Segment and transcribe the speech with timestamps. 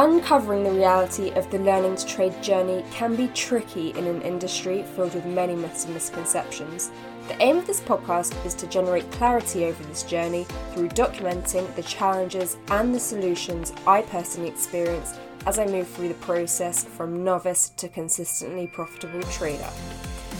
[0.00, 4.84] Uncovering the reality of the learning to trade journey can be tricky in an industry
[4.94, 6.92] filled with many myths and misconceptions.
[7.26, 11.82] The aim of this podcast is to generate clarity over this journey through documenting the
[11.82, 17.70] challenges and the solutions I personally experienced as I move through the process from novice
[17.70, 19.68] to consistently profitable trader.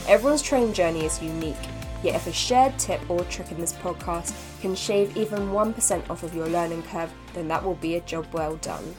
[0.07, 1.57] Everyone's trading journey is unique,
[2.05, 6.23] yet if a shared tip or trick in this podcast can shave even 1% off
[6.23, 8.95] of your learning curve, then that will be a job well done.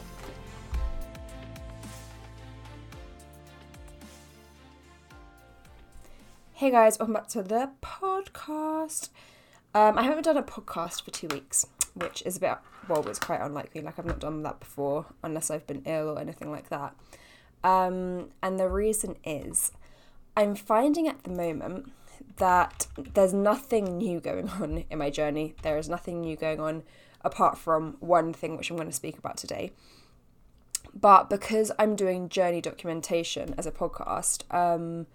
[6.59, 9.07] Hey guys, welcome back to the podcast.
[9.73, 12.57] Um, I haven't done a podcast for two weeks, which is a bit,
[12.89, 13.79] well, it's quite unlikely.
[13.79, 16.93] Like, I've not done that before unless I've been ill or anything like that.
[17.63, 19.71] Um, and the reason is
[20.35, 21.93] I'm finding at the moment
[22.39, 25.55] that there's nothing new going on in my journey.
[25.61, 26.83] There is nothing new going on
[27.21, 29.71] apart from one thing which I'm going to speak about today.
[30.93, 35.07] But because I'm doing journey documentation as a podcast, um,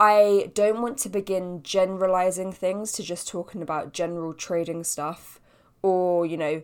[0.00, 5.38] I don't want to begin generalizing things to just talking about general trading stuff
[5.82, 6.62] or, you know,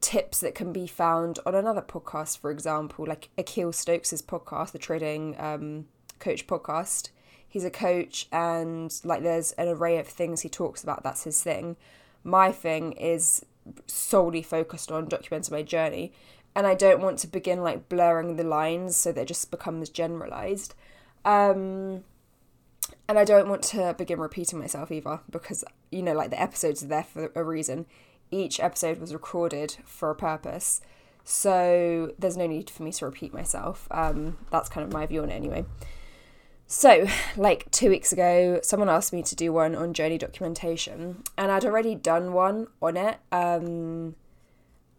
[0.00, 4.78] tips that can be found on another podcast, for example, like Akil Stokes's podcast, the
[4.78, 5.86] Trading um,
[6.18, 7.10] Coach podcast.
[7.46, 11.42] He's a coach and like there's an array of things he talks about, that's his
[11.42, 11.76] thing.
[12.24, 13.44] My thing is
[13.86, 16.14] solely focused on documenting my journey
[16.56, 19.90] and I don't want to begin like blurring the lines so that it just becomes
[19.90, 20.74] generalized.
[21.26, 22.04] Um,
[23.12, 26.82] and I don't want to begin repeating myself either because you know like the episodes
[26.82, 27.84] are there for a reason.
[28.30, 30.80] Each episode was recorded for a purpose.
[31.22, 33.86] So there's no need for me to repeat myself.
[33.90, 35.66] Um, that's kind of my view on it anyway.
[36.66, 41.52] So, like two weeks ago, someone asked me to do one on journey documentation, and
[41.52, 43.18] I'd already done one on it.
[43.30, 44.16] Um,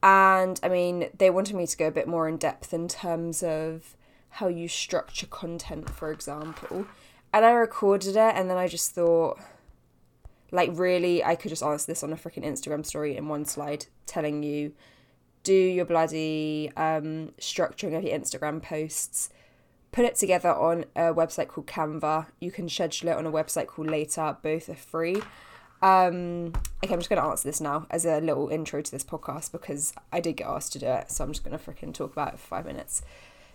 [0.04, 3.42] and I mean, they wanted me to go a bit more in depth in terms
[3.42, 3.98] of
[4.30, 6.86] how you structure content, for example
[7.34, 9.40] and I recorded it, and then I just thought,
[10.52, 13.88] like, really, I could just answer this on a freaking Instagram story in one slide,
[14.06, 14.74] telling you,
[15.42, 19.30] do your bloody um, structuring of your Instagram posts.
[19.92, 22.28] Put it together on a website called Canva.
[22.40, 24.38] You can schedule it on a website called Later.
[24.42, 25.22] Both are free.
[25.82, 26.54] Um,
[26.84, 29.52] okay, I'm just going to answer this now as a little intro to this podcast
[29.52, 31.12] because I did get asked to do it.
[31.12, 33.02] So I'm just going to freaking talk about it for five minutes.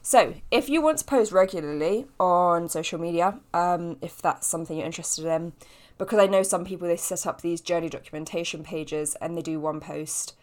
[0.08, 4.86] So, if you want to post regularly on social media, um, if that's something you're
[4.86, 5.52] interested in,
[5.98, 9.60] because I know some people they set up these journey documentation pages and they do
[9.60, 10.34] one post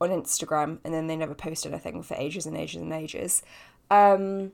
[0.00, 3.42] on Instagram and then they never post anything for ages and ages and ages.
[3.90, 4.52] Um,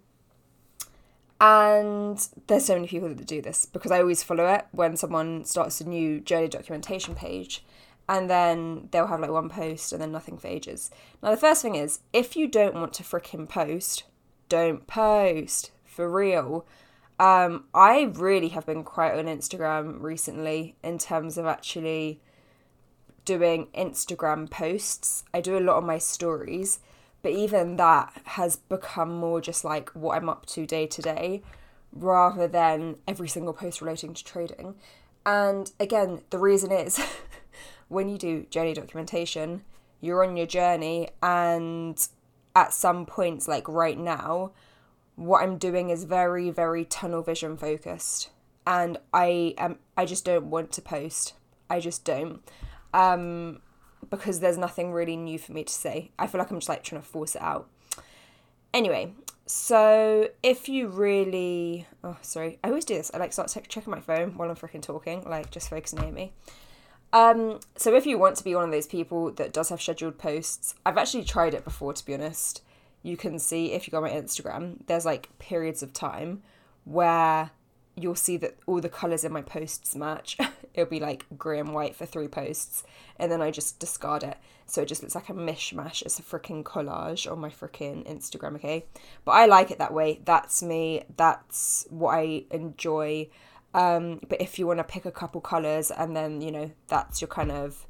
[1.41, 5.45] and there's so many people that do this because I always follow it when someone
[5.45, 7.65] starts a new journey documentation page
[8.09, 10.91] and then they'll have like one post and then nothing for ages.
[11.23, 14.03] Now, the first thing is if you don't want to fricking post,
[14.49, 16.67] don't post for real.
[17.19, 22.21] Um, I really have been quite on Instagram recently in terms of actually
[23.25, 25.25] doing Instagram posts.
[25.33, 26.81] I do a lot of my stories,
[27.23, 31.43] but even that has become more just like what I'm up to day to day
[31.93, 34.75] rather than every single post relating to trading.
[35.25, 37.01] And again, the reason is
[37.89, 39.65] when you do journey documentation,
[40.01, 42.07] you're on your journey and
[42.57, 44.51] at some points, like right now,
[45.15, 48.31] what I'm doing is very, very tunnel vision focused.
[48.67, 51.35] And I am I just don't want to post.
[51.71, 52.41] I just don't.
[52.93, 53.61] Um
[54.09, 56.11] because there's nothing really new for me to say.
[56.19, 57.69] I feel like I'm just like trying to force it out.
[58.73, 59.13] Anyway,
[59.45, 63.11] so if you really oh sorry, I always do this.
[63.13, 66.33] I like start checking my phone while I'm freaking talking, like just focusing on me.
[67.13, 70.19] Um, so if you want to be one of those people that does have scheduled
[70.19, 72.63] posts, I've actually tried it before to be honest.
[73.03, 76.43] You can see if you go on my Instagram, there's like periods of time
[76.85, 77.51] where
[77.97, 80.37] you'll see that all the colours in my posts match.
[80.75, 82.85] It'll be like grey and white for three posts,
[83.19, 84.37] and then I just discard it.
[84.67, 86.03] So it just looks like a mishmash.
[86.03, 88.85] It's a freaking collage on my freaking Instagram, okay?
[89.25, 90.21] But I like it that way.
[90.25, 91.05] That's me.
[91.17, 93.29] That's what I enjoy.
[93.77, 97.21] Um, but if you want to pick a couple colours and then, you know, that's
[97.21, 97.87] your kind of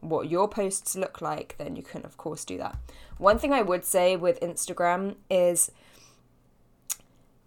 [0.00, 2.76] what your posts look like, then you can, of course, do that.
[3.18, 5.70] One thing I would say with Instagram is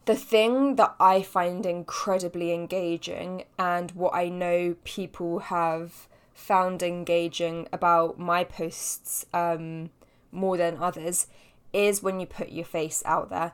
[0.05, 7.67] the thing that I find incredibly engaging and what I know people have found engaging
[7.73, 9.89] about my posts um,
[10.31, 11.27] more than others
[11.73, 13.53] is when you put your face out there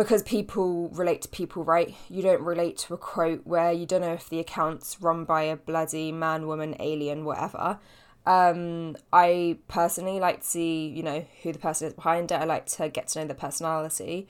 [0.00, 1.94] because people relate to people, right?
[2.08, 5.42] You don't relate to a quote where you don't know if the account's run by
[5.42, 7.78] a bloody man, woman, alien, whatever.
[8.24, 12.36] Um, I personally like to see, you know, who the person is behind it.
[12.36, 14.26] I like to get to know the personality.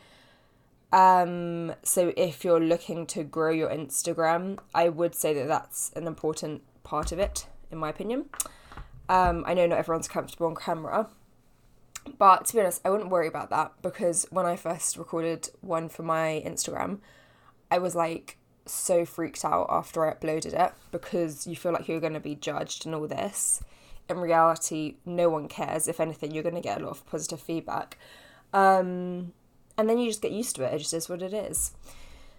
[0.92, 6.08] Um, so if you're looking to grow your Instagram, I would say that that's an
[6.08, 8.24] important part of it, in my opinion.
[9.08, 11.10] Um, I know not everyone's comfortable on camera,
[12.18, 15.88] but to be honest, I wouldn't worry about that because when I first recorded one
[15.88, 16.98] for my Instagram,
[17.70, 22.00] I was like so freaked out after I uploaded it because you feel like you're
[22.00, 23.62] going to be judged and all this.
[24.08, 25.88] In reality, no one cares.
[25.88, 27.96] If anything, you're going to get a lot of positive feedback.
[28.52, 29.32] Um,
[29.78, 30.74] and then you just get used to it.
[30.74, 31.72] It just is what it is.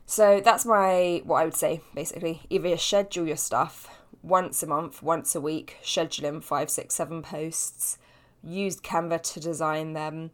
[0.05, 2.41] So that's my what I would say basically.
[2.49, 3.89] Either schedule your stuff
[4.21, 7.97] once a month, once a week, schedule in five, six, seven posts,
[8.43, 10.31] use Canva to design them,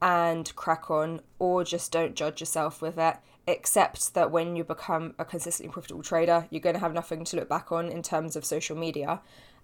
[0.00, 3.16] and crack on, or just don't judge yourself with it.
[3.46, 7.36] Except that when you become a consistently profitable trader, you're going to have nothing to
[7.36, 9.20] look back on in terms of social media,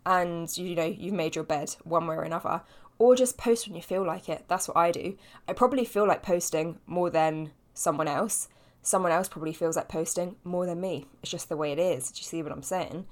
[0.06, 2.62] and you know you've made your bed one way or another.
[2.98, 4.44] Or just post when you feel like it.
[4.46, 5.16] That's what I do.
[5.48, 8.48] I probably feel like posting more than someone else.
[8.82, 11.06] Someone else probably feels like posting more than me.
[11.20, 12.12] It's just the way it is.
[12.12, 13.06] Do you see what I'm saying?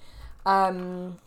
[0.47, 1.19] Um,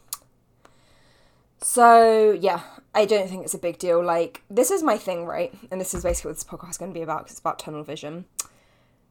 [1.63, 2.61] so yeah,
[2.93, 4.03] I don't think it's a big deal.
[4.03, 5.53] Like this is my thing, right?
[5.71, 7.59] And this is basically what this podcast is going to be about because it's about
[7.59, 8.25] tunnel vision.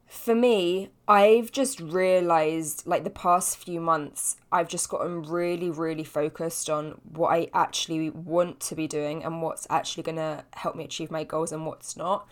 [0.07, 6.03] For me, I've just realized like the past few months, I've just gotten really, really
[6.03, 10.75] focused on what I actually want to be doing and what's actually going to help
[10.75, 12.29] me achieve my goals and what's not.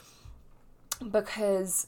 [1.12, 1.88] Because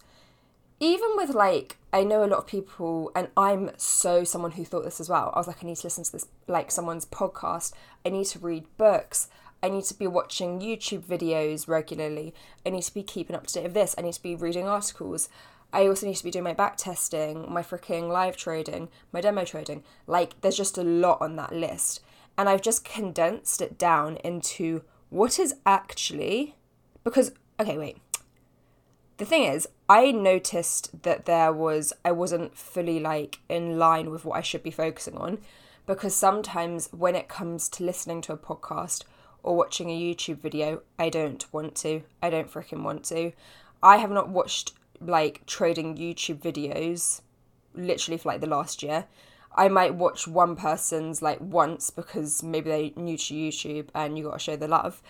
[0.84, 4.84] even with like I know a lot of people and I'm so someone who thought
[4.84, 5.32] this as well.
[5.34, 7.72] I was like I need to listen to this like someone's podcast.
[8.06, 9.30] I need to read books.
[9.62, 12.34] I need to be watching YouTube videos regularly.
[12.66, 13.96] I need to be keeping up to date of this.
[13.98, 15.30] I need to be reading articles.
[15.72, 19.46] I also need to be doing my back testing, my freaking live trading, my demo
[19.46, 19.84] trading.
[20.06, 22.02] Like there's just a lot on that list.
[22.38, 26.56] And I've just condensed it down into what is actually
[27.06, 28.03] because okay, wait
[29.18, 34.26] the thing is, I noticed that there was, I wasn't fully like in line with
[34.26, 35.40] what I should be focusing on
[35.86, 39.04] because sometimes when it comes to listening to a podcast
[39.44, 42.04] or watching a YouTube video, I don't want to.
[42.22, 43.34] I don't freaking want to.
[43.82, 47.22] I have not watched like trading YouTube videos
[47.76, 49.06] literally for like the last year.
[49.56, 54.24] I might watch one person's like once because maybe they're new to YouTube and you
[54.24, 55.02] got to show the love.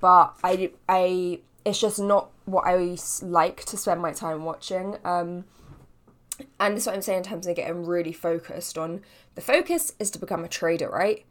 [0.00, 4.96] But I I it's just not what I like to spend my time watching.
[5.04, 5.44] Um,
[6.60, 9.02] and that's what I'm saying in terms of getting really focused on.
[9.34, 11.24] The focus is to become a trader, right?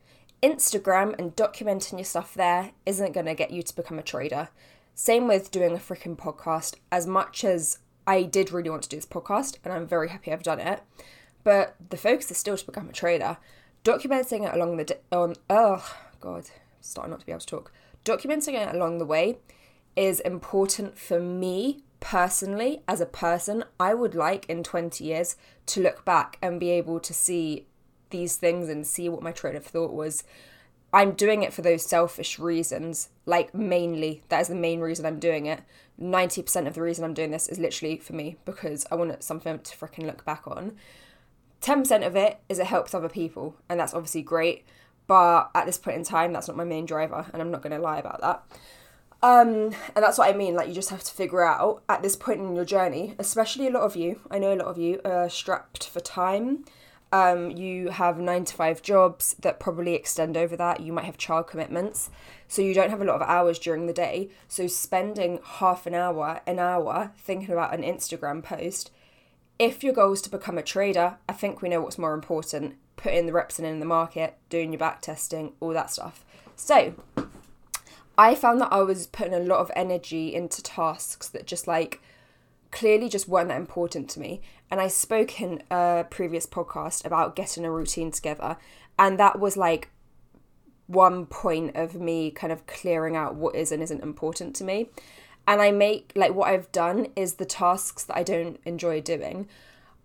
[0.44, 4.50] Instagram and documenting your stuff there isn't going to get you to become a trader.
[4.94, 6.75] Same with doing a freaking podcast.
[6.91, 10.31] As much as I did really want to do this podcast, and I'm very happy
[10.31, 10.81] I've done it,
[11.44, 13.38] but the focus is still to become a trader.
[13.83, 16.45] Documenting it along the di- on oh god,
[16.81, 17.71] starting not to be able to talk.
[18.06, 19.38] Documenting it along the way
[19.98, 23.64] is important for me personally as a person.
[23.80, 25.36] I would like in 20 years
[25.68, 27.66] to look back and be able to see
[28.10, 30.24] these things and see what my train of thought was.
[30.94, 34.24] I'm doing it for those selfish reasons, like mainly.
[34.30, 35.62] That is the main reason I'm doing it.
[36.00, 39.60] 90% of the reason I'm doing this is literally for me because I want something
[39.60, 40.78] to freaking look back on.
[41.62, 44.64] 10% of it is it helps other people, and that's obviously great.
[45.08, 47.76] But at this point in time, that's not my main driver, and I'm not going
[47.76, 48.44] to lie about that.
[49.24, 50.56] Um, and that's what I mean.
[50.56, 53.72] Like, you just have to figure out at this point in your journey, especially a
[53.72, 56.65] lot of you, I know a lot of you are strapped for time.
[57.12, 60.82] Um, you have nine to five jobs that probably extend over that.
[60.82, 62.10] You might have child commitments.
[62.48, 64.30] So you don't have a lot of hours during the day.
[64.48, 68.91] So spending half an hour, an hour thinking about an Instagram post.
[69.58, 72.75] If your goal is to become a trader, I think we know what's more important.
[72.98, 76.25] Putting the reps in in the market, doing your back testing, all that stuff.
[76.56, 76.96] So
[78.17, 82.01] I found that I was putting a lot of energy into tasks that just like
[82.71, 84.41] clearly just weren't that important to me.
[84.71, 88.57] And I spoke in a previous podcast about getting a routine together,
[88.97, 89.89] and that was like
[90.88, 94.89] one point of me kind of clearing out what is and isn't important to me.
[95.47, 99.47] And I make like what I've done is the tasks that I don't enjoy doing.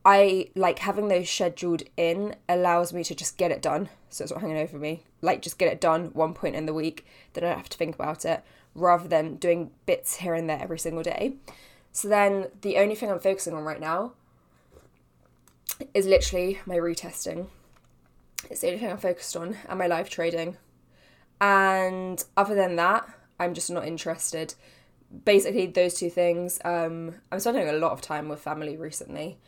[0.04, 3.88] I like having those scheduled in allows me to just get it done.
[4.10, 5.04] So it's not hanging over me.
[5.20, 7.06] Like just get it done one point in the week.
[7.32, 8.42] Then I don't have to think about it
[8.74, 11.34] rather than doing bits here and there every single day.
[11.92, 14.12] So then the only thing I'm focusing on right now
[15.94, 17.48] is literally my retesting.
[18.50, 20.56] It's the only thing I'm focused on and my live trading.
[21.40, 24.54] And other than that, I'm just not interested.
[25.24, 26.60] Basically, those two things.
[26.64, 29.38] Um, I'm spending a lot of time with family recently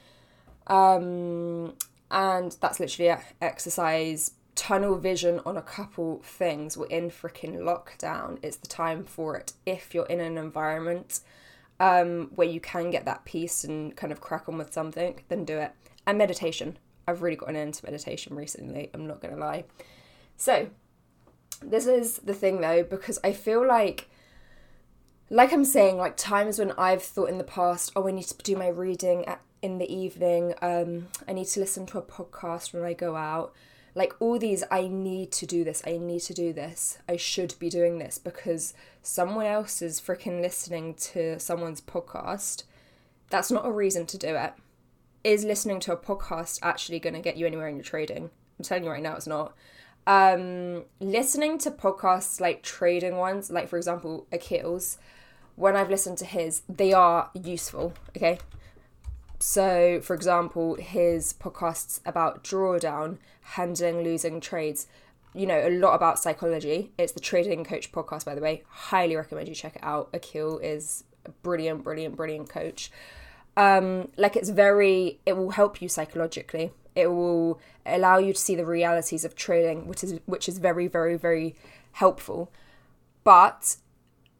[0.66, 1.74] um,
[2.10, 3.18] and that's literally it.
[3.40, 6.76] exercise, tunnel vision on a couple things.
[6.76, 8.38] We're in freaking lockdown.
[8.42, 9.52] It's the time for it.
[9.66, 11.20] If you're in an environment
[11.80, 15.44] um, where you can get that peace and kind of crack on with something, then
[15.44, 15.72] do it.
[16.06, 16.78] And meditation.
[17.06, 19.64] I've really gotten into meditation recently, I'm not to lie.
[20.36, 20.68] So,
[21.62, 24.08] this is the thing though, because I feel like,
[25.30, 28.36] like I'm saying, like times when I've thought in the past, oh, I need to
[28.42, 32.74] do my reading at, in the evening, um, I need to listen to a podcast
[32.74, 33.54] when I go out.
[33.94, 37.54] Like all these, I need to do this, I need to do this, I should
[37.58, 42.64] be doing this because someone else is freaking listening to someone's podcast.
[43.30, 44.52] That's not a reason to do it.
[45.22, 48.28] Is listening to a podcast actually going to get you anywhere in your trading?
[48.58, 49.54] I'm telling you right now, it's not
[50.06, 54.98] um listening to podcasts like trading ones like for example Akil's
[55.56, 58.38] when I've listened to his they are useful okay
[59.44, 64.86] so for example his podcasts about drawdown handling losing trades
[65.34, 66.92] you know a lot about psychology.
[66.96, 68.62] It's the trading coach podcast by the way.
[68.68, 70.08] Highly recommend you check it out.
[70.14, 72.90] Akil is a brilliant brilliant brilliant coach.
[73.56, 76.72] Um like it's very it will help you psychologically.
[76.94, 80.86] It will allow you to see the realities of trading, which is which is very,
[80.86, 81.56] very, very
[81.92, 82.50] helpful.
[83.24, 83.76] But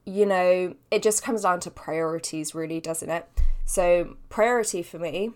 [0.06, 3.26] you know, it just comes down to priorities, really, doesn't it?
[3.64, 5.32] So priority for me,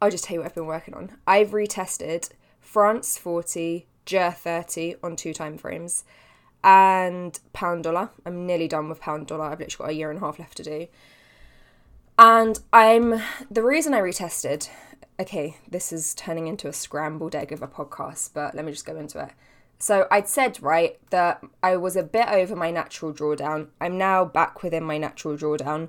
[0.00, 1.12] I'll just tell you what I've been working on.
[1.26, 6.04] I've retested France 40, GER 30 on two time frames,
[6.64, 8.10] and pound dollar.
[8.24, 9.44] I'm nearly done with pound dollar.
[9.44, 10.86] I've literally got a year and a half left to do.
[12.18, 14.68] And I'm the reason I retested
[15.20, 18.86] okay, this is turning into a scrambled egg of a podcast, but let me just
[18.86, 19.30] go into it.
[19.78, 23.68] So I'd said, right, that I was a bit over my natural drawdown.
[23.80, 25.88] I'm now back within my natural drawdown,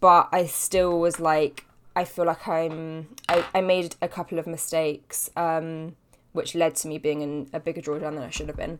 [0.00, 4.46] but I still was like, I feel like I'm, I, I made a couple of
[4.46, 5.96] mistakes, um,
[6.32, 8.78] which led to me being in a bigger drawdown than I should have been.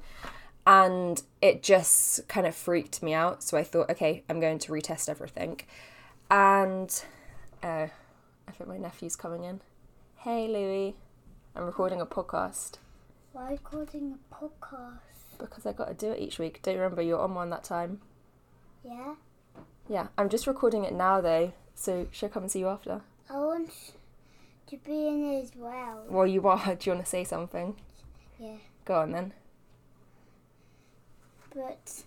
[0.67, 3.43] And it just kind of freaked me out.
[3.43, 5.61] So I thought, okay, I'm going to retest everything.
[6.31, 6.91] And
[7.63, 7.89] uh,
[8.49, 9.61] I think my nephew's coming in.
[10.19, 10.95] Hey Louie,
[11.57, 12.79] I'm recording a podcast.
[13.33, 14.99] Why recording a podcast?
[15.39, 16.61] Because I got to do it each week.
[16.63, 18.01] Don't you remember you're on one that time?
[18.85, 19.15] Yeah.
[19.91, 23.01] Yeah, I'm just recording it now though, so she'll come and see you after.
[23.29, 23.73] I want
[24.69, 26.05] to be in it as well.
[26.09, 26.75] Well, you are.
[26.79, 27.75] Do you want to say something?
[28.39, 28.59] Yeah.
[28.85, 29.33] Go on then.
[31.53, 32.05] But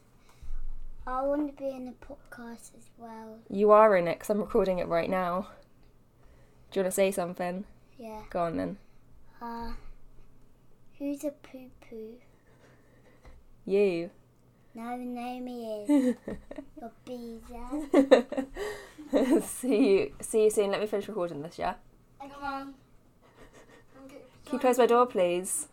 [1.06, 3.40] I want to be in the podcast as well.
[3.50, 5.50] You are in it because I'm recording it right now.
[6.72, 7.66] Do you want to say something?
[8.00, 8.22] Yeah.
[8.30, 8.78] Go on then.
[9.42, 9.74] Uh,
[10.98, 12.14] who's a poo poo?
[13.66, 14.10] You.
[14.76, 15.90] No, Naomi is.
[16.82, 18.26] Your beezer.
[19.42, 20.14] see you.
[20.20, 20.72] See you soon.
[20.72, 21.60] Let me finish recording this.
[21.60, 21.76] Yeah.
[22.22, 22.32] Okay.
[22.34, 22.74] Come on.
[24.46, 25.68] Can you close my door, please?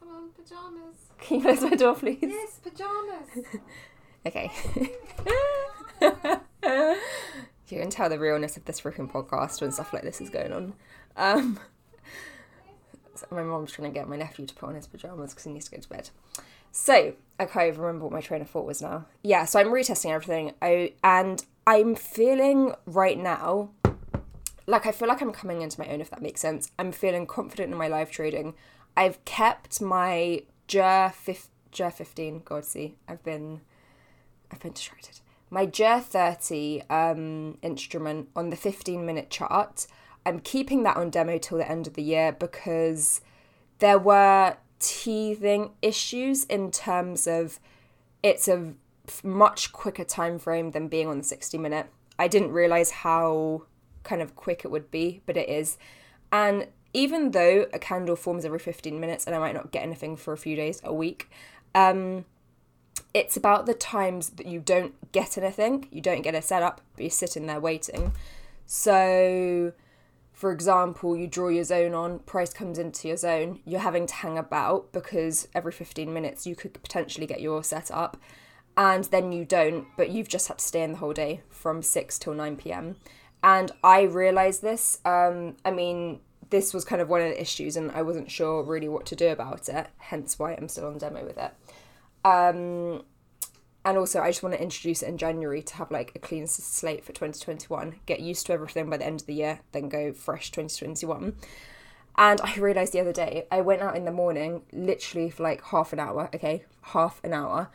[0.00, 0.96] Come on, pajamas.
[1.18, 2.18] Can you close my door, please?
[2.22, 3.60] Yes, pajamas.
[4.26, 4.50] Okay.
[6.00, 10.52] you can tell the realness of this freaking podcast when stuff like this is going
[10.52, 10.74] on.
[11.16, 11.60] Um,
[13.14, 15.52] so my mom's trying to get my nephew to put on his pajamas because he
[15.52, 16.10] needs to go to bed.
[16.76, 19.06] So I can't even remember what my train of thought was now.
[19.22, 20.52] Yeah, so I'm retesting everything.
[20.60, 23.70] I and I'm feeling right now
[24.66, 26.70] like I feel like I'm coming into my own if that makes sense.
[26.78, 28.52] I'm feeling confident in my live trading.
[28.94, 32.42] I've kept my GER, fif- GER 15.
[32.44, 33.62] God, see, I've been
[34.52, 35.20] I've been distracted.
[35.48, 39.86] My GER 30 um, instrument on the 15 minute chart.
[40.26, 43.22] I'm keeping that on demo till the end of the year because
[43.78, 47.58] there were teething issues in terms of
[48.22, 48.74] it's a
[49.22, 51.86] much quicker time frame than being on the 60 minute.
[52.18, 53.62] I didn't realize how
[54.02, 55.78] kind of quick it would be, but it is.
[56.32, 60.16] And even though a candle forms every 15 minutes and I might not get anything
[60.16, 61.30] for a few days, a week,
[61.74, 62.24] um,
[63.12, 67.02] it's about the times that you don't get anything, you don't get a setup, but
[67.02, 68.12] you're sitting there waiting.
[68.64, 69.72] So,
[70.36, 74.14] for example, you draw your zone on, price comes into your zone, you're having to
[74.16, 78.18] hang about because every 15 minutes you could potentially get your setup,
[78.76, 81.80] and then you don't, but you've just had to stay in the whole day from
[81.80, 82.96] 6 till 9 pm.
[83.42, 84.98] And I realised this.
[85.06, 88.62] Um, I mean, this was kind of one of the issues, and I wasn't sure
[88.62, 91.52] really what to do about it, hence why I'm still on demo with it.
[92.26, 93.04] Um,
[93.86, 96.48] and also, I just want to introduce it in January to have like a clean
[96.48, 100.12] slate for 2021, get used to everything by the end of the year, then go
[100.12, 101.36] fresh 2021.
[102.18, 105.62] And I realised the other day, I went out in the morning, literally for like
[105.66, 107.70] half an hour, okay, half an hour.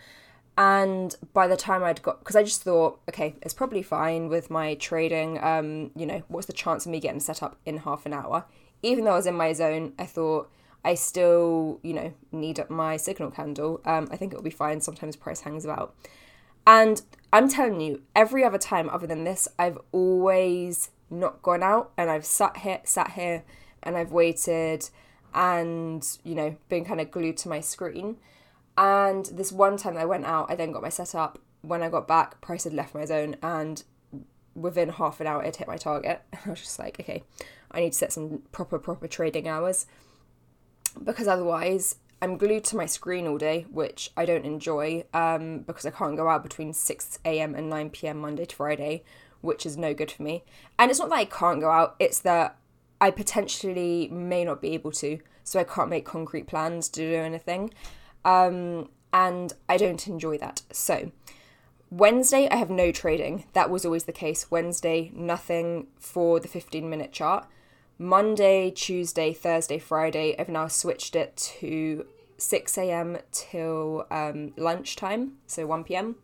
[0.57, 4.51] And by the time I'd got, because I just thought, okay, it's probably fine with
[4.51, 5.41] my trading.
[5.41, 8.43] Um, you know, what's the chance of me getting set up in half an hour?
[8.83, 10.51] Even though I was in my zone, I thought
[10.83, 13.81] I still, you know, need my signal candle.
[13.85, 14.81] Um, I think it'll be fine.
[14.81, 15.95] Sometimes price hangs about.
[16.65, 17.01] And
[17.33, 22.09] I'm telling you, every other time other than this, I've always not gone out and
[22.09, 23.43] I've sat here, sat here,
[23.83, 24.89] and I've waited
[25.33, 28.17] and, you know, been kind of glued to my screen.
[28.77, 31.39] And this one time I went out, I then got my setup.
[31.61, 33.83] When I got back, price had left my zone and
[34.55, 36.21] within half an hour it hit my target.
[36.45, 37.23] I was just like, okay,
[37.71, 39.85] I need to set some proper, proper trading hours
[41.03, 45.85] because otherwise I'm glued to my screen all day, which I don't enjoy um, because
[45.85, 47.55] I can't go out between 6 a.m.
[47.55, 48.19] and 9 p.m.
[48.19, 49.03] Monday to Friday,
[49.41, 50.43] which is no good for me.
[50.77, 52.57] And it's not that I can't go out, it's that
[52.99, 57.15] I potentially may not be able to, so I can't make concrete plans to do
[57.15, 57.73] anything.
[58.23, 60.61] Um, and I don't enjoy that.
[60.71, 61.11] So,
[61.89, 63.45] Wednesday, I have no trading.
[63.53, 64.51] That was always the case.
[64.51, 67.47] Wednesday, nothing for the 15 minute chart.
[68.01, 73.19] Monday, Tuesday, Thursday, Friday, I've now switched it to 6 a.m.
[73.31, 76.15] till um, lunchtime, so 1 p.m.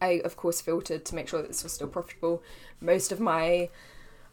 [0.00, 2.42] I, of course, filtered to make sure that this was still profitable.
[2.80, 3.68] Most of my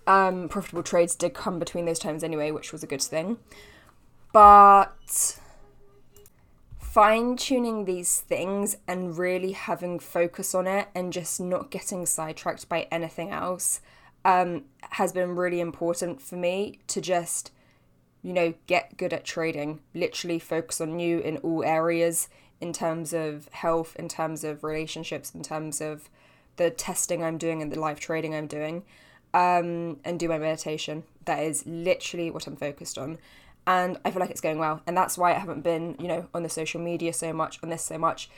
[0.08, 3.38] um, profitable trades did come between those times anyway, which was a good thing.
[4.32, 5.38] But
[6.80, 12.70] fine tuning these things and really having focus on it and just not getting sidetracked
[12.70, 13.82] by anything else
[14.26, 17.52] um, has been really important for me to just,
[18.24, 19.80] you know, get good at trading.
[19.94, 22.28] Literally focus on you in all areas
[22.60, 26.10] in terms of health, in terms of relationships, in terms of
[26.58, 28.84] the testing I'm doing and the live trading I'm doing,
[29.34, 31.04] um, and do my meditation.
[31.26, 33.20] That is literally what I'm focused on.
[33.68, 34.82] And I feel like it's going well.
[34.88, 37.70] And that's why I haven't been, you know, on the social media so much, on
[37.70, 38.30] this so much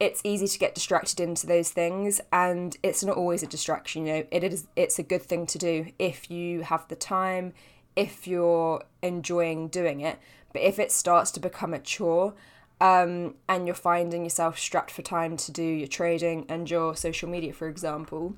[0.00, 4.12] it's easy to get distracted into those things and it's not always a distraction you
[4.14, 4.24] know.
[4.30, 7.52] It is it's a good thing to do if you have the time
[7.94, 10.18] if you're enjoying doing it.
[10.52, 12.32] But if it starts to become a chore
[12.80, 17.28] um, and you're finding yourself strapped for time to do your trading and your social
[17.28, 18.34] media for example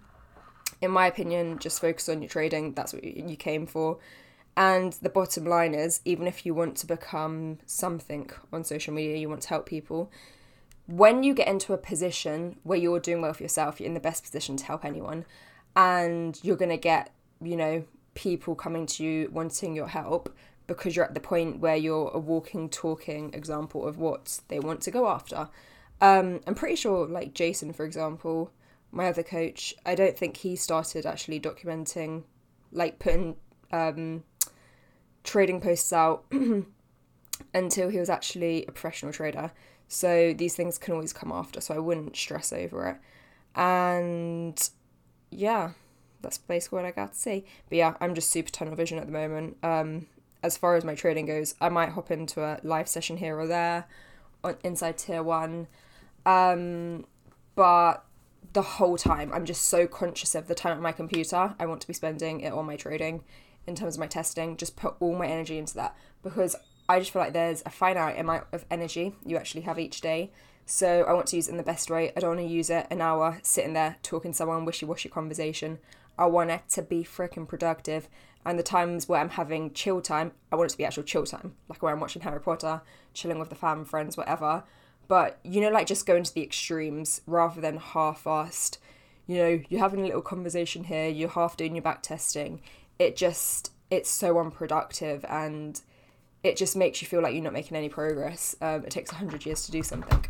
[0.81, 2.75] in my opinion just focus on your trading.
[2.75, 3.99] That's what you came for.
[4.57, 9.17] And the bottom line is even if you want to become something on social media
[9.17, 10.11] you want to help people
[10.87, 14.01] when you get into a position where you're doing well for yourself, you're in the
[14.01, 15.25] best position to help anyone,
[15.77, 20.35] and you're going to get, you know, people coming to you wanting your help
[20.67, 24.81] because you're at the point where you're a walking, talking example of what they want
[24.83, 25.49] to go after.
[26.01, 28.51] Um, I'm pretty sure, like Jason, for example,
[28.91, 32.25] my other coach, I don't think he started actually documenting,
[32.71, 33.37] like putting
[33.71, 34.25] um,
[35.25, 36.25] trading posts out
[37.55, 39.53] until he was actually a professional trader.
[39.93, 42.97] So these things can always come after, so I wouldn't stress over it.
[43.55, 44.71] And
[45.31, 45.73] yeah,
[46.23, 47.45] that's basically what I got to say.
[47.69, 49.59] But yeah, I'm just super tunnel vision at the moment.
[49.63, 50.07] Um,
[50.43, 53.47] as far as my trading goes, I might hop into a live session here or
[53.47, 53.85] there
[54.43, 55.67] on inside tier one.
[56.25, 57.05] Um,
[57.55, 58.03] but
[58.55, 61.55] the whole time, I'm just so conscious of the time on my computer.
[61.61, 63.25] I want to be spending it on my trading
[63.67, 64.57] in terms of my testing.
[64.57, 66.57] Just put all my energy into that because
[66.93, 70.31] I just feel like there's a finite amount of energy you actually have each day.
[70.67, 72.13] So I want to use it in the best way.
[72.15, 75.09] I don't want to use it an hour sitting there talking to someone wishy washy
[75.09, 75.79] conversation.
[76.19, 78.11] I want it to be freaking productive.
[78.45, 81.25] And the times where I'm having chill time, I want it to be actual chill
[81.25, 82.83] time, like where I'm watching Harry Potter,
[83.15, 84.63] chilling with the fam, friends, whatever.
[85.09, 88.77] But you know, like just going to the extremes rather than half-assed.
[89.27, 92.61] You know, you're having a little conversation here, you're half doing your back testing.
[92.99, 95.81] It just it's so unproductive and
[96.43, 98.57] it just makes you feel like you're not making any progress.
[98.61, 100.25] Um, it takes 100 years to do something.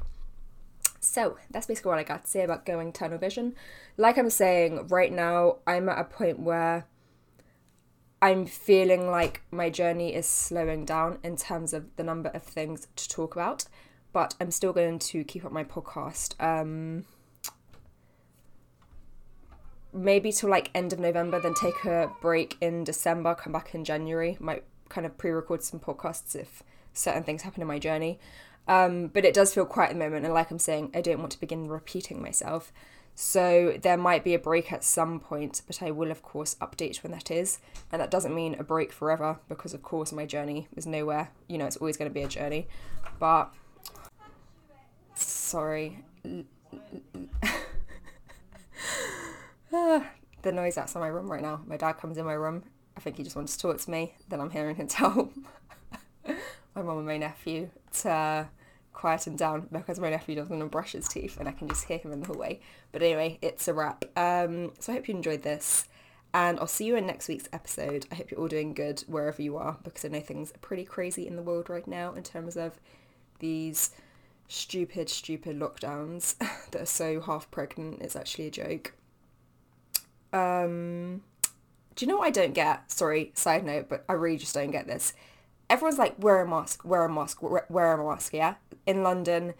[1.00, 3.54] So that's basically what I got to say about going tunnel vision.
[3.96, 6.86] Like I'm saying, right now I'm at a point where
[8.20, 12.86] I'm feeling like my journey is slowing down in terms of the number of things
[12.94, 13.64] to talk about,
[14.12, 16.40] but I'm still going to keep up my podcast.
[16.40, 17.04] Um,
[19.92, 23.84] maybe till like end of November, then take a break in December, come back in
[23.84, 24.36] January.
[24.38, 28.18] Might kind of pre-record some podcasts if certain things happen in my journey.
[28.68, 31.18] Um, but it does feel quiet at the moment, and like I'm saying, I don't
[31.18, 32.72] want to begin repeating myself.
[33.14, 37.02] So there might be a break at some point, but I will of course update
[37.02, 37.58] when that is.
[37.90, 41.30] And that doesn't mean a break forever, because of course my journey is nowhere.
[41.48, 42.68] You know, it's always going to be a journey.
[43.18, 43.52] But
[45.14, 46.04] sorry.
[49.70, 51.62] the noise outside my room right now.
[51.66, 52.62] My dad comes in my room
[53.02, 54.14] think he just wants to talk to me.
[54.28, 55.32] Then I'm hearing him tell
[56.74, 58.48] my mum and my nephew to
[58.92, 61.68] quiet him down because my nephew doesn't want to brush his teeth and I can
[61.68, 62.60] just hear him in the hallway.
[62.92, 64.04] But anyway, it's a wrap.
[64.16, 65.88] Um, so I hope you enjoyed this.
[66.34, 68.06] And I'll see you in next week's episode.
[68.10, 70.84] I hope you're all doing good wherever you are because I know things are pretty
[70.84, 72.80] crazy in the world right now in terms of
[73.38, 73.90] these
[74.48, 76.38] stupid, stupid lockdowns
[76.70, 78.00] that are so half pregnant.
[78.00, 78.94] It's actually a joke.
[80.32, 81.22] Um,
[81.94, 82.90] do you know what I don't get?
[82.90, 85.12] Sorry, side note, but I really just don't get this.
[85.70, 88.54] Everyone's like, wear a mask, wear a mask, wear, a mask, yeah?
[88.86, 89.54] In London,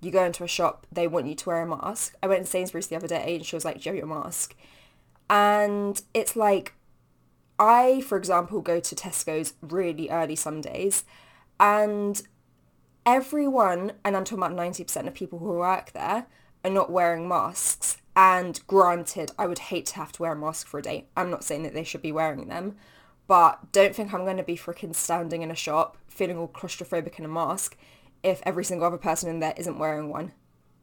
[0.00, 2.14] you go into a shop, they want you to wear a mask.
[2.22, 4.06] I went to Sainsbury's the other day and she was like, do you have your
[4.06, 4.54] mask?
[5.28, 6.74] And it's like,
[7.58, 11.04] I, for example, go to Tesco's really early some days
[11.58, 12.22] and
[13.04, 16.26] everyone, and I'm talking about 90% of people who work there,
[16.64, 17.98] are not wearing masks.
[18.16, 21.06] And granted, I would hate to have to wear a mask for a day.
[21.16, 22.76] I'm not saying that they should be wearing them,
[23.26, 27.18] but don't think I'm going to be freaking standing in a shop feeling all claustrophobic
[27.18, 27.76] in a mask
[28.22, 30.32] if every single other person in there isn't wearing one.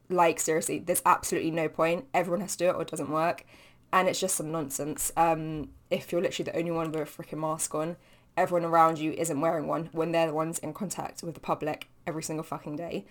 [0.10, 2.06] Like, seriously, there's absolutely no point.
[2.14, 3.46] Everyone has to do it or it doesn't work.
[3.92, 5.12] And it's just some nonsense.
[5.18, 7.96] Um, if you're literally the only one with a freaking mask on,
[8.38, 11.90] everyone around you isn't wearing one when they're the ones in contact with the public
[12.06, 13.06] every single fucking day.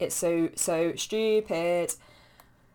[0.00, 1.94] It's so, so stupid.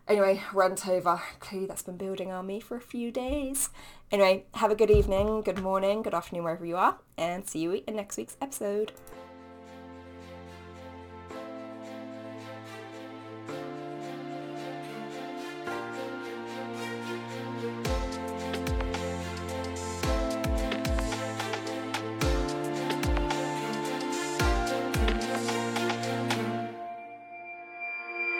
[0.06, 1.20] Anyway, rant over.
[1.40, 3.70] Clearly that's been building on me for a few days.
[4.10, 7.82] Anyway, have a good evening, good morning, good afternoon, wherever you are, and see you
[7.86, 8.92] in next week's episode.